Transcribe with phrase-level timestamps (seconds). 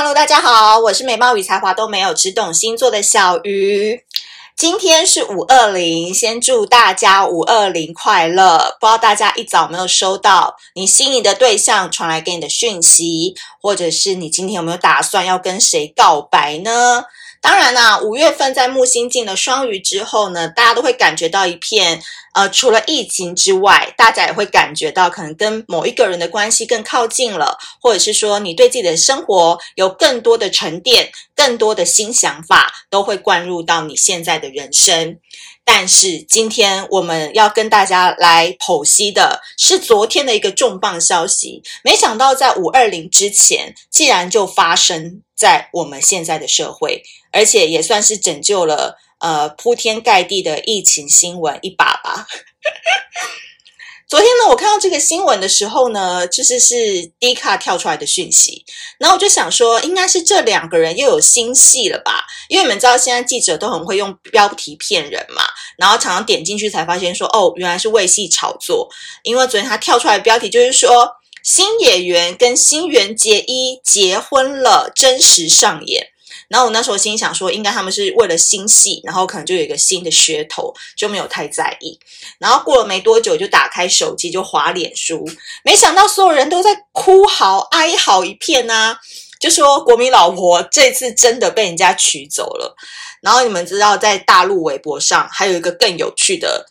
[0.00, 4.04] Hello，大家好，我是美貌与才华都没有，只懂星座的小鱼。
[4.56, 8.76] 今天是五二零，先祝大家五二零快乐。
[8.78, 17.04] 不知道大家一早没有收到你心仪的对象传来给你的讯息，或者是你今天有没有打算要跟谁告白呢？
[17.40, 22.00] 当然啦，五月份在木星进了双鱼之后呢，大家都会感觉到一片。
[22.38, 35.18] 呃，除了疫情之外，大家也会感觉到可能跟某一个人的关系更靠近了，或者是说你对自己的生活有更多的沉淀，更多的新想法都会灌入到你现在的人生。
[35.64, 48.96] 但是今天我们要跟大家来剖析的是昨天的一个重磅消息，没想到在五二零之前，竟然就发生在我们现在的社会，而且也算是拯救了。
[49.20, 52.26] 呃，铺天盖地的疫情新闻一把吧。
[54.08, 58.64] 昨天呢，我看到这个新闻的时候呢，就是是 D 卡跳出来的讯息，
[58.98, 62.24] 然后我就想说，应该是这两个人又有新戏了吧？
[62.48, 65.42] 因为你们知道，现在记者都很会用标题骗人嘛，
[65.76, 68.88] 然后常常点进去才发现说，哦，原来是为戏炒作。
[69.24, 71.06] 因为昨天他跳出来的标题就是说，
[71.44, 76.06] 新演员跟新垣结衣结婚了，真实上演。
[76.48, 81.98] 然后我那时候心想说，应该他们是为了新戏，然后可能就有一个新的噱头，就没有太在意。
[82.38, 85.28] 然后过了没多久，就打开手机就滑脸书，
[85.62, 88.98] 没想到所有人都在哭嚎哀嚎一片呐、啊，
[89.38, 92.74] 就说国民老婆这次真的被人家娶走了。
[93.20, 96.66] 然后你们知道，在大陆微博上还有一个更有趣的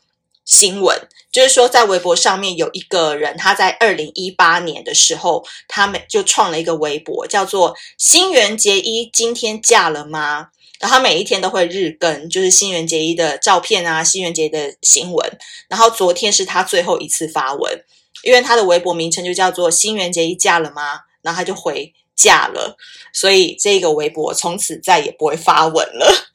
[0.48, 1.08] 新闻。
[1.32, 10.48] 就是说，在微博上面有一个人，他在二零一八年的时候，他们就创了一个微博，叫做“新垣结衣今天嫁了吗？”
[10.80, 15.38] 然后每一天都会日更，就是新垣结衣的照片啊，新垣结衣的新闻。
[15.68, 17.84] 然后昨天是他最后一次发文，
[18.24, 22.76] 因为他的微博名称就叫做“新垣结衣嫁了吗？”然后他就回嫁了，
[23.14, 26.32] 所以这个微博从此再也不会发文了。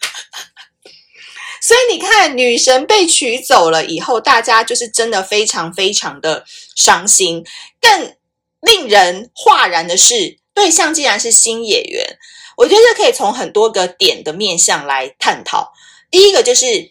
[1.64, 7.44] 所以你看，女神被娶走了以后，大家就是真的非常非常的伤心。
[7.80, 8.16] 更
[8.60, 12.18] 令人哗然的是，对象竟然是新演员。
[12.56, 15.72] 我觉得这可以从很多个点的面向来探讨。
[16.10, 16.90] 第一个就是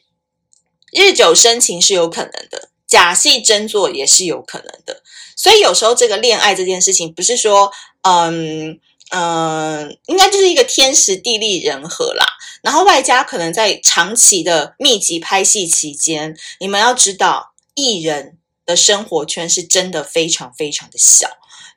[0.94, 5.04] 日久生情是有可能的，假戏真做也是有可能的。
[5.36, 7.74] 所以有时候这个恋爱这件事情，不是说
[8.04, 8.80] 嗯。
[9.12, 12.26] 嗯、呃，应该就是一个天时地利人和啦。
[12.62, 21.28] 然后外加可能在长期的密集拍戏期间，你们要知道，艺人的生活圈是真的非常非常的小，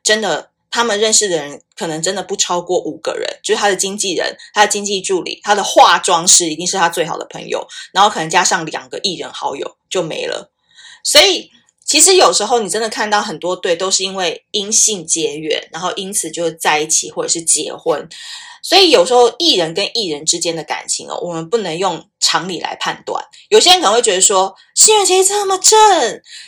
[0.03, 10.51] 真的，他们认识的人可能真的不超过五个人，就是他的经纪人、他的经纪助理、他的化妆师，一定是他最好的朋友，然后可能加上两个艺人好友就没了，
[11.03, 11.51] 所以。
[11.85, 18.09] 其实有时候你真的看到很多对都是因为因性结缘，然后因此就在一起或者是结婚。
[18.63, 23.23] 所以有时候艺人跟艺人之间的感情哦，我们不能用常理来判断。
[23.49, 25.79] 有些人可能会觉得说，新垣结这么正，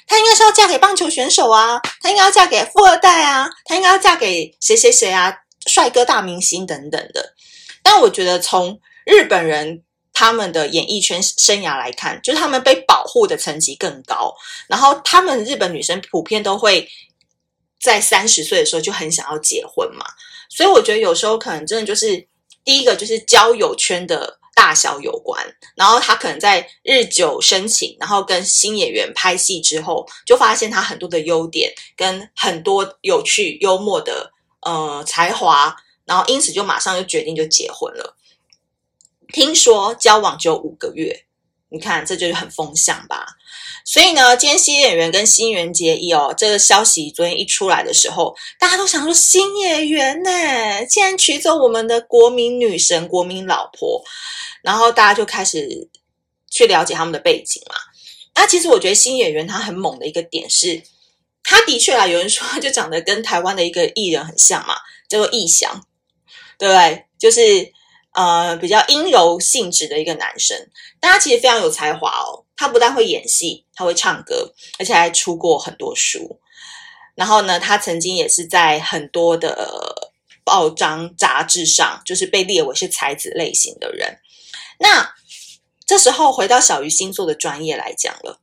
[0.08, 5.32] 她应该是要嫁给棒球选手啊，她应该要嫁给富二代啊，她应该要嫁给谁谁谁啊，
[5.68, 7.36] 帅哥大明星等等的。
[7.84, 9.84] 但我觉得从日本人。
[10.20, 14.34] 他们的演艺圈生涯来看，就是他们被保护的层级更高。
[14.68, 16.90] 然后，他们日本女生普遍都会
[17.80, 20.04] 在三十岁的时候就很想要结婚嘛。
[20.50, 22.28] 所以，我觉得有时候可能真的就是
[22.66, 25.46] 第一个就是交友圈的大小有关。
[25.76, 35.76] 然后，他可能在日久生情，然后跟新演员拍戏之后，就发现他很多的优点跟很多有趣幽默的呃才华，
[36.06, 38.17] 然后因此就马上就决定就结婚了。
[39.34, 41.26] 听说交往只有五个月，
[41.70, 43.26] 你看这就是很风向吧？
[43.86, 54.04] 所以呢，今天新演员跟新垣结衣哦，这个消息昨天一出来的时候，大家都想说新演员呢，竟然娶走我们的国民女神、国民老婆，
[54.62, 55.90] 然后大家就开始
[56.52, 57.76] 去了解他们的背景嘛。
[58.36, 60.82] 那其实我觉得新演员他很猛的一个点是，
[61.44, 64.76] 他的确啊，有人说就长得跟台湾的一个艺人很像嘛，
[65.08, 65.82] 叫做义祥，
[66.58, 67.06] 对不对？
[67.18, 67.77] 就是。
[68.18, 70.58] 呃，比较阴柔性质的一个男生，
[71.00, 72.44] 但他其实非常有才华哦。
[72.56, 76.40] 他不但会演戏，他会唱歌，而且还出过很多书。
[77.14, 80.12] 然后呢，他曾经也是在很多的
[80.44, 84.18] 报章杂志上，就是被列为是才子类型的人。
[84.80, 85.14] 那
[85.86, 88.42] 这时候回到小鱼星座的专业来讲了，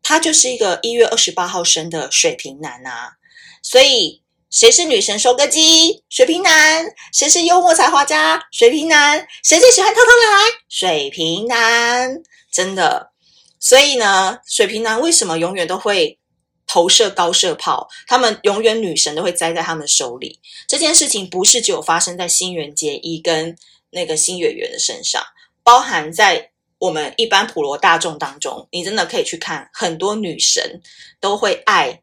[0.00, 3.14] 他就是一个一月二十八号生的水瓶男啊，
[3.62, 4.21] 所以。
[4.52, 6.04] 谁是女神收割机？
[6.10, 6.84] 水瓶男。
[7.10, 8.38] 谁是幽默才华家？
[8.52, 9.26] 水瓶男。
[9.42, 10.50] 谁最喜欢偷偷来？
[10.68, 12.22] 水瓶男。
[12.52, 13.12] 真的，
[13.58, 16.18] 所以呢，水瓶男为什么永远都会
[16.66, 20.38] 投射高射炮，他们永远女神都会栽在他们手里。
[20.68, 23.56] 这件事情不是只有发生在新垣结衣跟
[23.88, 25.22] 那个新垣结衣的身上，
[25.64, 30.82] 包含在我们一般普罗大众当中，你真的可以去看，很多女神
[31.20, 32.02] 都会爱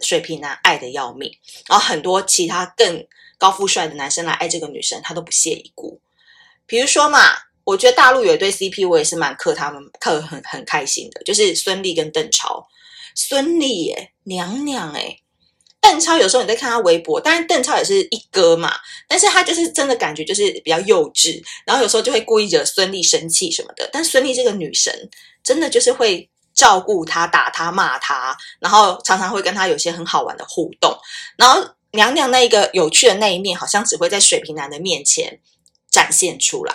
[0.00, 1.30] 水瓶男，爱的要命，
[1.68, 3.06] 然后很多其他更
[3.38, 6.00] 高富帅的男生来爱这个女生，他都不屑一顾。
[6.66, 7.18] 比如说嘛，
[7.64, 12.66] 我觉得大陆有一对 CP，我也是蛮磕他们，磕很很开心的，就是孙俪跟邓超。
[13.14, 15.18] 孙俪耶，娘娘诶，
[15.80, 18.74] 邓超有时候你在看他微博，当然邓超也是一哥嘛，
[19.06, 23.90] 但是他就是真的感觉就是比较幼稚，然后有时候就会故意惹孙俪生气什么的。
[23.92, 25.10] 但孙俪这个女神
[25.42, 30.96] 真的就是会照顾他、打他、骂他，然后常常会跟他有些很好玩的互动。
[31.36, 35.40] 然后娘娘那一个有趣的那一面，好像只会在水瓶男的面前
[35.90, 36.74] 展现出来。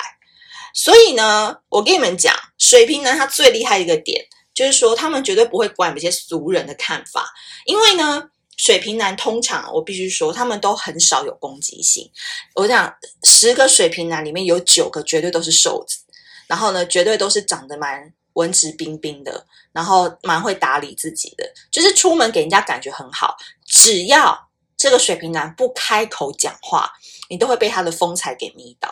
[0.73, 4.25] 所以呢，我跟你们讲，水瓶男他最厉害一个点。
[4.53, 7.31] 就是说，他们绝对不会管那些俗人的看法，
[7.65, 8.23] 因为呢，
[8.57, 12.09] 水瓶男通常我必须说，他们都很少有攻击性。
[12.55, 12.91] 我讲
[13.21, 15.99] 十个水瓶男里面有九个绝对都是瘦子，
[16.47, 23.35] 然后呢，绝对都是长得蛮文质彬彬的，然后蛮会打理自己的，就是出门给人家感觉很好。
[23.65, 26.91] 只要这个水瓶男不开口讲话，
[27.29, 28.89] 你都会被他的风采给迷倒。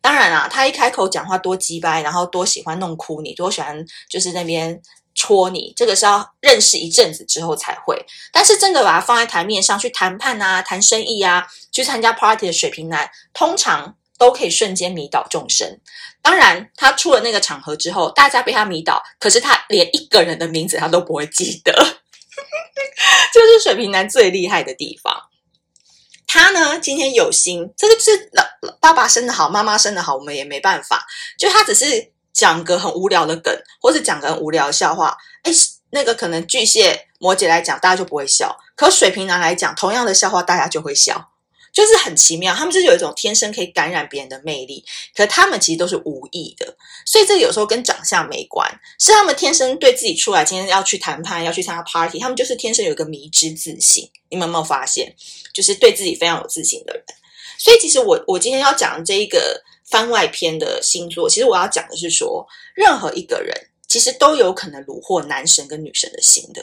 [0.00, 4.80] 当然啦，他一开口讲话多鸡掰，然后多喜欢弄哭你，多喜欢就是那边。
[5.20, 8.06] 戳你，这个是要认识一阵子之后才会。
[8.32, 15.80] 但是真的把它放在台面上去谈判啊、谈生意啊、去参加 party 的水瓶男，通常都可以瞬间迷倒众生。
[16.20, 21.72] 当然，他出了那个场合之后，大家被他迷倒，可是他连一个人的名字他都不会记得，
[23.32, 25.14] 这是水瓶男最厉害的地方。
[26.26, 28.44] 他呢，今天有心，这个是老
[28.80, 31.06] 爸爸生的好，妈妈生的好，我们也没办法。
[31.38, 32.12] 就他只是。
[32.30, 35.50] 讲个很无聊的梗，或是讲个很无聊的笑话，哎，
[35.90, 41.32] 那个可能巨蟹、摩羯来讲，大家就不会笑；可水瓶男来讲，同样的笑话，大家就会笑，
[41.72, 42.54] 就是很奇妙。
[42.54, 44.84] 他们就是有一种天生可以感染别人的魅力，
[45.14, 46.76] 可他们其实都是无意的，
[47.06, 48.68] 所以这有时候跟长相没关，
[48.98, 54.10] 是他们天生对自己出来今天要去谈判、要去参加 party，他们就是天生有一个迷之自信。
[54.28, 55.14] 你们有没有发现，
[55.52, 57.04] 就是对自己非常有自信的人？
[57.58, 59.62] 所以其实我我今天要讲这一个。
[59.90, 63.56] 番外篇的星座，其实我要讲的是说，任何一个人
[63.88, 66.62] 其实都有可能虏获男神跟女神的心的。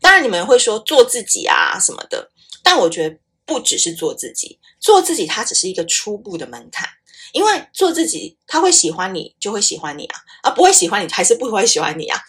[0.00, 2.30] 当然，你们会说做自己啊什么的，
[2.62, 3.16] 但我觉得
[3.50, 6.88] 不只是做自己，做自己它只是一个初步的门槛。
[7.32, 12.20] 因为做自己，他会喜欢你，就会喜欢你啊，而不会喜欢你，还是不会喜欢你啊。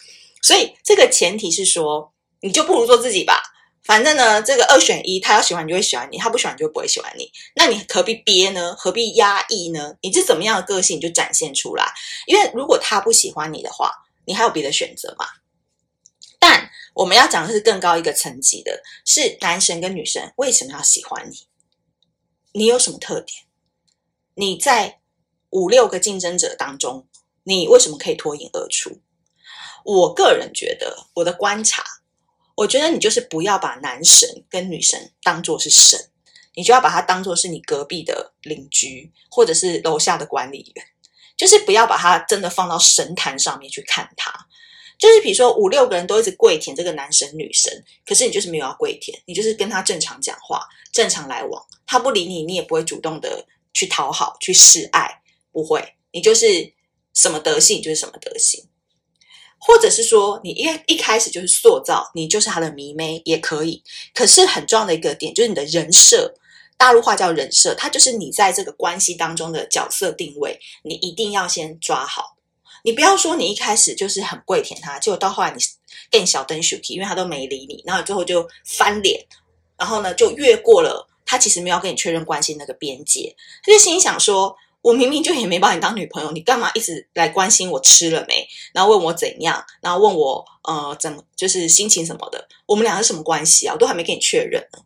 [0.42, 3.40] 所以这个前提是说，你就不如做自己吧。
[3.84, 7.30] 反正呢，这个二选一，他要喜欢你就会喜欢你，他不喜欢你就不会喜欢你。
[7.54, 8.74] 那你何必憋呢？
[8.76, 9.94] 何必压抑呢？
[10.02, 11.92] 你是怎么样的个性，你就展现出来。
[12.26, 13.90] 因为如果他不喜欢你的话，
[14.24, 15.26] 你还有别的选择吗？
[16.94, 21.46] 我们要讲的是更高一个层级的，是男神跟女神为什么要喜欢你？
[22.52, 23.44] 你有什么特点？
[24.34, 25.00] 你在
[25.50, 27.06] 五六个竞争者当中，
[27.44, 29.00] 你为什么可以脱颖而出？
[29.84, 31.82] 我个人觉得，我的观察。
[32.54, 36.10] 我觉得你就是不要把男神跟女神当做是神，
[36.54, 40.86] 你就要把他当做是你隔壁的邻居，或者是楼下的管理员，
[41.36, 44.46] 就是不要把他真的放到神坛上面去看他。
[45.02, 56.72] 就是比如说五六个人都一直跪舔这个男神女神，可是你就是没有要跪舔，你就是跟他正常讲话、正常来往，他不理你，你也不会主动的去讨好、去示爱，不会，你就是
[57.14, 58.64] 什么德性就是什么德性。
[59.58, 63.82] 或者是说，你一一开始就是塑造，你就是他的迷妹也可以。
[64.14, 66.32] 可是很重要的一个点就是你的人设，
[66.76, 72.31] 大陆话叫人设，它就是你在这个关系当中的角色定位，你一定要先抓好。
[72.82, 75.62] 你不要说你一开始就是很跪舔他，结果到后来你
[76.10, 79.24] 更小灯 shuki，因为他都没理你，然后最后就翻脸，
[79.78, 83.34] 然后呢就越过了他其实没有跟你确认关系那个边界，
[83.64, 84.56] 他就心想说。
[84.82, 88.44] 我明明就也没把你当女朋友，你干嘛一直来关心我吃了没？
[88.74, 92.48] 然后问我怎样，然后问我呃怎么就是心情什么的。
[92.66, 93.74] 我们俩是什么关系啊？
[93.74, 94.80] 我都还没跟你确认呢。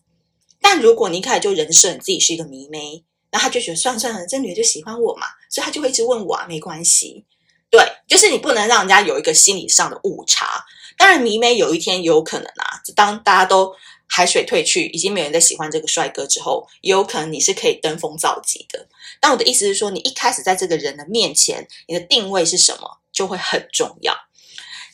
[0.61, 7.25] 但如果你一开始就人设你自己是一个迷妹，然后他就觉得算了算了，这女的就喜欢我嘛，所以他就会一直问我啊，没关系。
[7.71, 10.65] 对，就是你不能让人家有一个心理上的误差。
[10.97, 13.75] 当然，迷妹有一天有可能啊，当大家都。
[14.09, 18.87] 海水退去，已经没有人在喜欢这个帅哥之后，有可能你是可以登峰造极的。
[19.21, 24.17] 但我的意思是说，你一开始在这个人的面前，你的定位是什么，就会很重要。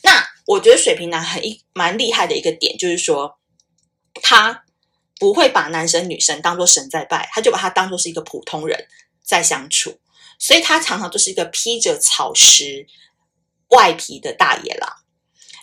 [0.01, 3.37] 那我觉得水瓶男很一蛮厉害的一个点，就是说
[4.15, 4.63] 他
[5.19, 8.87] 不会把男生女生当做神在拜，他就把他当做是一个普通人
[9.23, 9.99] 在相处，
[10.39, 12.87] 所以他常常都是一个披着草食
[13.69, 14.89] 外皮的大野狼。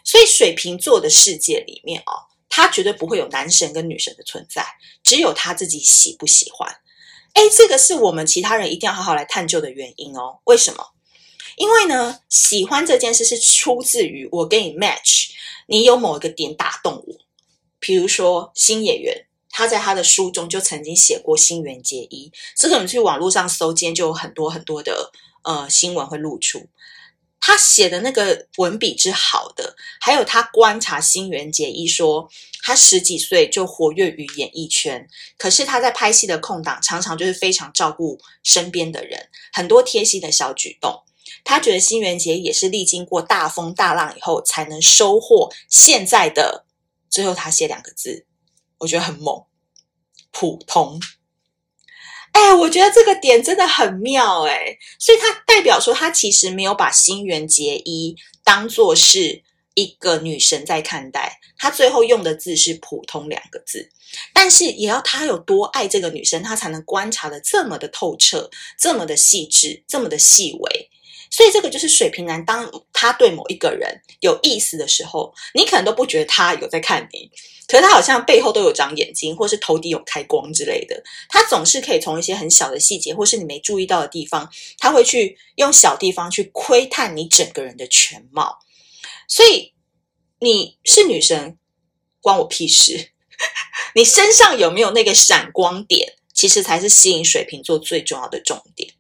[0.04, 2.28] 所以水瓶座的世界里面哦。
[2.52, 4.66] 他绝对不会有男神跟女神的存在，
[5.04, 6.68] 只有他自己喜不喜欢。
[7.34, 10.40] 哎，这个是我们其他人一定要好好来探究的原因哦。
[10.46, 10.84] 为什么？
[11.54, 15.28] 因为呢，喜欢这件事是出自于我跟你 match，
[15.68, 17.14] 你有某一个点打动我。
[17.78, 25.10] 比如说新演员，他在他的书中就曾经写过新垣结衣，这个你去网络上搜，今天就有很多很多的
[25.42, 26.68] 呃新闻会露出。
[27.42, 32.28] 他写的那个文笔之好的，还有他观察新垣结衣说，
[32.62, 41.02] 他十几岁就活跃于演艺圈，可是他在拍戏的空档，常常就是非常照顾身边的人，很多贴心的小举动。
[41.42, 46.66] 他觉得新垣结衣也是历经过大风大浪以后，才能收获现在的。
[47.08, 48.26] 最后他写两个字，
[48.80, 49.44] 我觉得很猛，
[50.32, 51.00] 普通。
[52.32, 59.42] 哎，我觉得这个点真的很妙哎，所以他代表说他其实没有把新垣结衣当作是
[59.74, 63.90] 一个女神在看待，他最后用的字是普通两个字，
[64.32, 70.90] 但是也要他有多爱这个女生，他才能观察得这么的透彻，这么的细致，这么的细微。
[71.30, 77.30] 所以这个就是水瓶男，当他对某一个人有意思的时候，你可能都不觉得他有在看你，
[77.68, 81.02] 可是他好像背后都有长眼睛，或是头顶有开光之类的。
[81.28, 88.58] 他总是可以从一些很小的细节，或是你没注意到的地方，他会去用小地方去窥探你整个人的全貌。
[89.28, 89.72] 所以
[90.40, 91.56] 你是女生，
[92.20, 93.12] 关我屁事。
[93.94, 98.92] 你身上有没有那个闪光点，其实才是吸引水瓶座最重要的重点。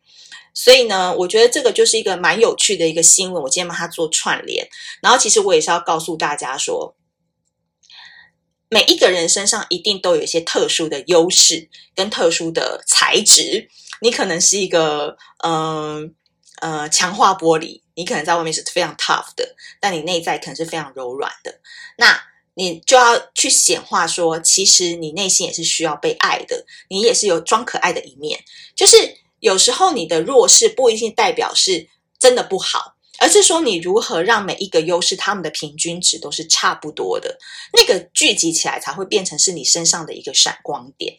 [0.52, 3.42] 所以呢，我觉得这个就是一个蛮有趣的一个新闻。
[3.42, 4.68] 我今天把它做串联，
[5.00, 6.94] 然后其实我也是要告诉大家说，
[8.68, 13.68] 每一个人身上一定都有一些特殊的优势跟特殊的材质。
[14.00, 16.14] 你可能是一个嗯
[16.60, 21.60] 呃，呃强化玻璃，你可能在外面是非常 tough 的，但你内在可能是非常柔软的。
[21.96, 22.20] 那
[22.54, 28.42] 你就要去显化说，其实你内心也是需要被爱的，你也是有装可爱的一面，
[28.74, 29.19] 就是。
[29.40, 37.38] 有时候你的弱势不一定代表是真的不好，而是说你如何让每一个优势他们的平均值都是差不多的，
[37.72, 41.18] 那个聚集起来才会变成是你身上的一个闪光点。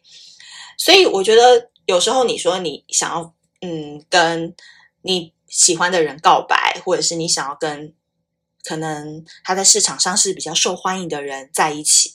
[0.77, 4.55] 所以我觉得有时候你说你想要嗯跟
[5.01, 7.93] 你喜欢的人告白，或者是你想要跟
[8.63, 12.13] 可能他在市场上是比较受欢迎的人在一起，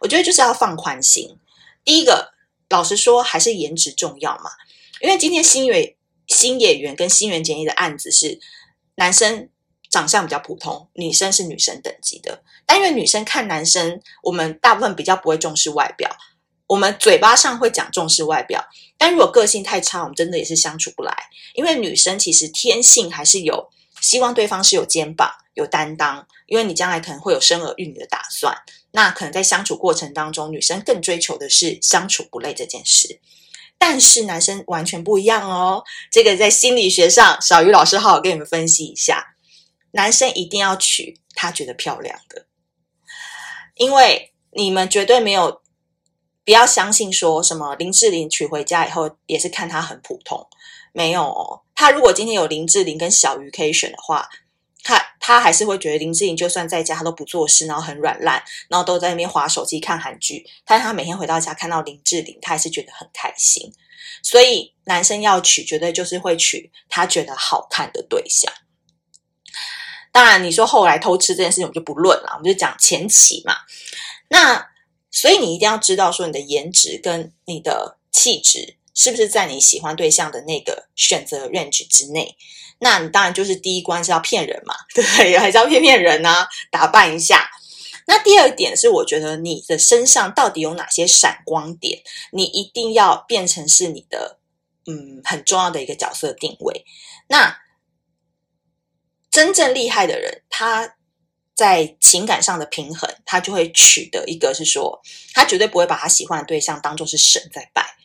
[0.00, 1.36] 我觉得就是要放宽心。
[1.84, 2.32] 第一个，
[2.68, 4.50] 老实说还是颜值重要嘛。
[5.00, 8.38] 因为今天新野新野原跟新垣结衣的案子是
[8.96, 9.48] 男生
[9.90, 12.42] 长相比较普通，女生是女生等级的。
[12.66, 16.10] 但因为女生看男生，我们大部分比较不会重视外表，
[16.66, 18.62] 我们嘴巴上会讲重视外表，
[18.98, 21.14] 但如果个性太差，我们真的也是相处不来。
[21.54, 28.54] 因为女生其实天性还是有希望对方是有肩膀、有担当，因为你将来可能会有生儿育女的打算，
[28.90, 33.18] 那可能在相处过程当中，女生更追求的是相处不累这件事。
[33.78, 39.36] 但是男生完全不一样哦，这个在心理学上，小鱼老师好好跟你们分析一下。
[39.92, 42.46] 男生一定要娶他觉得漂亮的，
[43.76, 45.62] 因为你们绝对没有，
[46.44, 50.46] 不要相信说什么林志玲娶回家以后也是看他很普通，
[50.92, 51.62] 没有哦。
[51.74, 54.28] 他如果今天有林志玲跟小鱼可以选的话。
[54.88, 60.42] 他他还是会觉得林志颖就算在家，他都不做事，然后很软烂，然后都在那边滑手机看韩剧。
[60.64, 63.70] 但是他每天回到家看到林志玲，他还是觉得很开心。
[64.22, 68.50] 所以男生要娶，绝对就是会娶他觉得好看的对象。
[70.10, 73.54] 当然，你说后来偷吃这件事情，我们就不论了，我们就讲前期嘛。
[74.30, 74.70] 那
[75.10, 82.36] 所以你一定要知道，说你的颜值跟你的气质是不是在你喜欢对象的那个选择 range 之内。
[82.80, 85.04] 那你当然就是第一关是要骗人嘛，对？
[85.38, 87.48] 还是要骗骗人啊，打扮一下。
[88.08, 92.00] 那第二点是，我觉得你的身上到底有哪些闪光点，
[92.32, 94.40] 你一定要变成是你的
[94.86, 96.84] 嗯很重要的一个角色定位。
[97.28, 97.56] 那
[99.30, 100.96] 真正厉害的人，他
[101.54, 105.00] 在情感上的平衡，他就会取得一个是说，
[105.34, 107.97] 他绝对不会把他喜欢的对象当做是神在拜。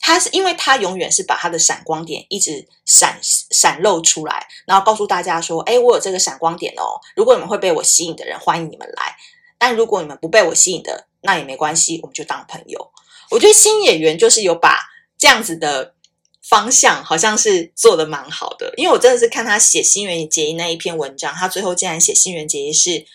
[0.00, 6.98] 他是因为他永远是把他的闪光点一直闪闪露出来，然后告诉大家说：“哎，我有这个闪光点哦！
[7.14, 9.14] 如果你们会被我吸引的人，欢迎你们来；
[9.58, 12.90] 但如果你们不被我吸引的，那也没关系，我们就当朋友。”
[13.30, 14.80] 我觉得新演员就是有把
[15.16, 15.94] 这样子的
[16.42, 18.72] 方向，好像是做的蛮好的。
[18.76, 23.06] 因为我真的是看他写新垣结衣那一篇文章，他最后竟然写新垣结衣是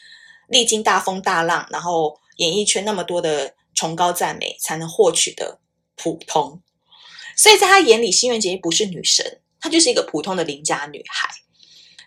[0.48, 5.60] 历经大风大浪，然后演艺圈那么多的崇高赞美，才能获取的
[5.96, 6.62] 普通。
[7.36, 11.30] 所以在他眼里，新垣结衣不是女神，她就是一个普通的邻家女孩。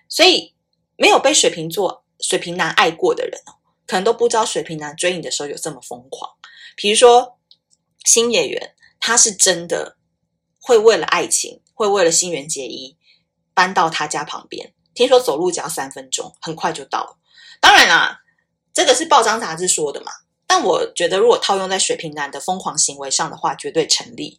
[0.09, 0.55] 所以
[0.97, 3.53] 没有被水瓶座、水瓶男爱过的人哦，
[3.87, 6.31] 可能都不知道水瓶男追你的时候有这么疯狂。
[6.77, 7.39] 比如说
[8.05, 9.97] 星野源，他是真的
[10.61, 12.97] 会为了爱情，会为了新垣结衣
[13.53, 14.73] 搬到他家旁边。
[14.95, 17.19] 听说走路只要三分钟，很快就到了。
[17.61, 18.19] 当然啦，
[18.73, 20.11] 这个是报章杂志说的嘛。
[20.47, 24.39] 但我觉得，如果套用在水瓶男的疯狂行为上的话，绝对成立。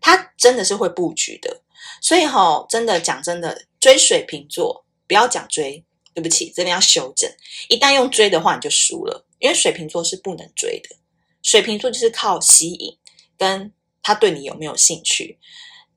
[0.00, 1.62] 他真的是会布局的。
[2.00, 5.84] 所以哈、真的讲真的，追水瓶座不要讲追。
[6.12, 7.32] 对不起，这边要修正。
[7.68, 10.96] 一旦用追的话，你就输了，因为水瓶座是不能追的。
[11.40, 12.98] 水瓶座就是靠吸引，
[13.38, 15.38] 跟他对你有没有兴趣。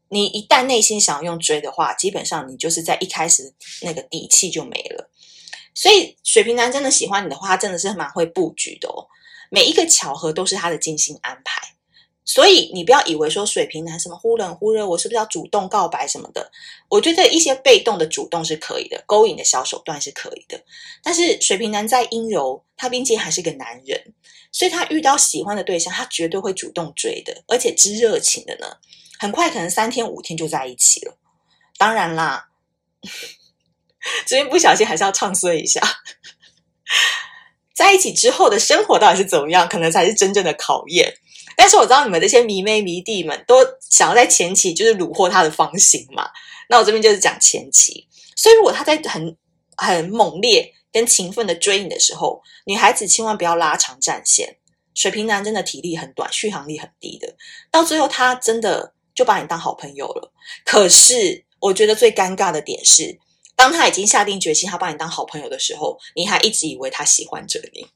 [0.09, 5.09] 你一旦内心想要用追的话，基本上你就是在一开始那个底气就没了。
[5.73, 9.07] 所以水瓶男真的喜欢你的话，他真的是蛮会布局的哦。
[9.49, 11.75] 每一个巧合都是他的精心安排。
[12.25, 16.51] 所以你不要以为说水瓶男什么忽冷忽热，我是不是要主动告白什么的？
[16.87, 20.63] 我觉得一些被动的主动是可以的，勾引的小手段是可以的。
[21.03, 24.13] 但是水瓶男再阴柔，他毕竟还是个男人，
[24.53, 28.77] 所以他遇到喜欢的对象，他绝对会主动追的，而且之热情的呢，
[29.19, 31.17] 很快可能三天五天就在一起了。
[31.77, 32.47] 当然啦，
[34.25, 35.81] 这边不小心还是要唱衰一下，
[37.75, 41.17] 在一起之后的生活到底是怎么样，可能才是真正的考验。
[41.55, 43.57] 但是我知道你们这些迷妹迷弟们都
[43.89, 46.29] 想要在前期就是虏获他的芳心嘛，
[46.69, 48.07] 那我这边就是讲前期。
[48.35, 49.37] 所以如果他在很
[49.75, 54.57] 很猛烈跟勤奋的追你的时候，女孩子千万不要拉长战线。
[54.95, 57.35] 水瓶男真的体力很短，续航力很低的，
[57.71, 60.31] 到最后他真的就把你当好朋友了。
[60.63, 63.17] 可是我觉得最尴尬的点是，
[63.55, 67.87] 当他已经下定决心他把你当好朋友的时候，你还一直以为他喜欢着你。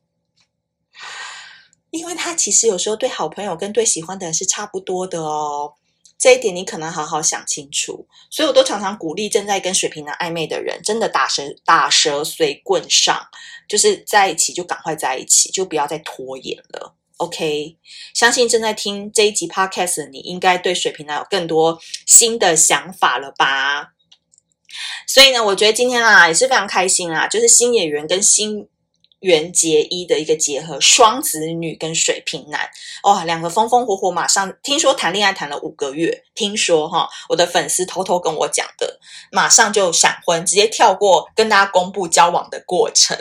[1.89, 5.73] 因为他其实有时候对好朋友跟对喜欢的人是差不多的哦，
[6.19, 8.05] 这一点你可能好好想清楚。
[8.29, 13.25] 所以我都常常鼓励正在跟水瓶男暧昧的人，真的打蛇打蛇随棍上，
[13.69, 16.93] 就是在一起就赶快在一起，就不要再拖延了。
[17.17, 17.77] OK，
[18.13, 23.93] 相信正在听这一集 Podcast 你应该对水瓶男有更多新的想法了吧？
[25.07, 28.67] 所以呢，我觉得今天啊也是非常开心啊，就是新演员跟新。
[29.19, 32.69] 袁结一的一个结合，双子女跟水瓶男，
[33.03, 38.99] 哇，两个风风火火，马上听说谈恋爱谈了五个月，听说哈，我的粉丝偷偷跟我讲的，
[39.31, 43.17] 马上就闪婚，直接跳过跟大家公布交往的过程。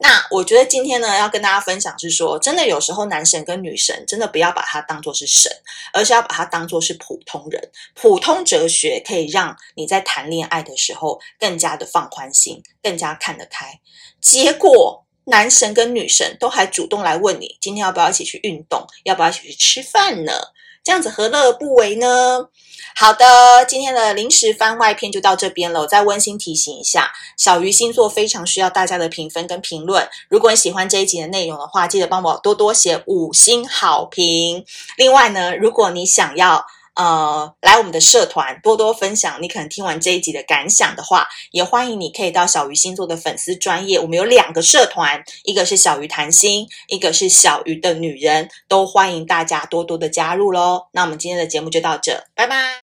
[0.00, 5.50] 那我觉得今天呢，要跟大家分享是说，真的有时候男神跟女神，真的不要把他当作是神，
[5.92, 7.70] 而是要把他当作是普通人。
[7.94, 13.78] 普通哲学可以让你在谈恋爱的时候更加的放宽心，更加看得开。
[14.20, 15.04] 结果。
[15.28, 20.32] 男神跟女神都还主动来问你，今天要不要一起去运动，要不要一起去吃饭呢？
[20.82, 22.48] 这样子何乐而不为呢？
[22.96, 25.82] 好的，今天的临时番外篇就到这边了。
[25.82, 30.08] 我再温馨提醒一下，小鱼星座非常需要大家的评分跟评论。
[30.28, 34.64] 如果你喜欢这一集的内容的话，记得帮我多多写五星好评。
[34.96, 36.64] 另外呢，如果你想要，
[36.98, 50.88] 呃，来我们的社团多多分享，你可能听完这一集的感想的话，也欢迎你可以到小鱼星座的粉丝专业，我们有两个社团，一个是小鱼谈心，一个是小鱼的女人，都欢迎大家多多的加入喽。
[50.90, 52.68] 那我们今天的节目就到这，拜拜。